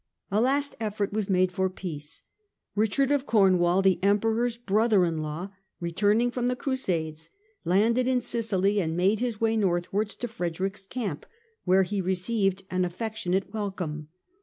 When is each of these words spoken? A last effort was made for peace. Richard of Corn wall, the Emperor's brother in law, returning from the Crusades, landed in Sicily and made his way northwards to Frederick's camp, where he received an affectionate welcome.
A 0.31 0.41
last 0.41 0.73
effort 0.79 1.13
was 1.13 1.29
made 1.29 1.51
for 1.51 1.69
peace. 1.69 2.23
Richard 2.73 3.11
of 3.11 3.27
Corn 3.27 3.59
wall, 3.59 3.83
the 3.83 3.99
Emperor's 4.03 4.57
brother 4.57 5.05
in 5.05 5.19
law, 5.19 5.49
returning 5.79 6.31
from 6.31 6.47
the 6.47 6.55
Crusades, 6.55 7.29
landed 7.65 8.07
in 8.07 8.19
Sicily 8.19 8.81
and 8.81 8.97
made 8.97 9.19
his 9.19 9.39
way 9.39 9.55
northwards 9.55 10.15
to 10.15 10.27
Frederick's 10.27 10.87
camp, 10.87 11.27
where 11.65 11.83
he 11.83 12.01
received 12.01 12.63
an 12.71 12.83
affectionate 12.83 13.53
welcome. 13.53 14.07